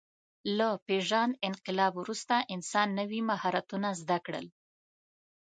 [0.57, 4.45] له پېژاند انقلاب وروسته انسان نوي مهارتونه زده کړل.